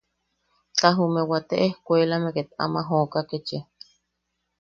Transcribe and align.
Ta 0.77 0.87
jume 0.97 1.21
wate 1.29 1.55
ejkuelame 1.67 2.29
ket 2.35 2.49
ama 2.63 2.79
jooka 2.87 3.19
kechia. 3.29 3.61